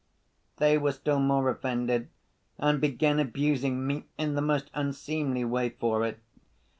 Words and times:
They 0.57 0.79
were 0.79 0.93
still 0.93 1.19
more 1.19 1.47
offended 1.51 2.09
and 2.57 2.81
began 2.81 3.19
abusing 3.19 3.85
me 3.85 4.05
in 4.17 4.33
the 4.33 4.41
most 4.41 4.71
unseemly 4.73 5.45
way 5.45 5.69
for 5.69 6.03
it. 6.07 6.17